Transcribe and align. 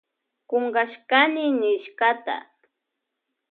Kunkashkani 0.49 1.43
nishkata. 1.59 2.35